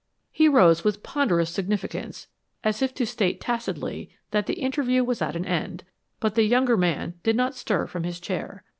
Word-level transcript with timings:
He 0.31 0.47
rose 0.49 0.83
with 0.83 1.03
ponderous 1.03 1.51
significance 1.51 2.25
as 2.63 2.81
if 2.81 2.91
to 2.95 3.05
state 3.05 3.39
tacitly 3.39 4.09
that 4.31 4.47
the 4.47 4.55
interview 4.55 5.03
was 5.03 5.21
at 5.21 5.35
an 5.35 5.45
end, 5.45 5.83
but 6.19 6.33
the 6.33 6.41
younger 6.41 6.75
man 6.75 7.19
did 7.21 7.35
not 7.35 7.53
stir 7.53 7.85
from 7.85 8.03
his 8.03 8.19
chair. 8.19 8.63